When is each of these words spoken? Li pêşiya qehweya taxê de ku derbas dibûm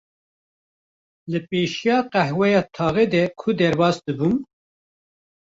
Li 1.31 1.39
pêşiya 1.47 1.97
qehweya 2.13 2.61
taxê 2.75 3.05
de 3.11 3.23
ku 3.39 3.49
derbas 3.59 3.97
dibûm 4.05 4.35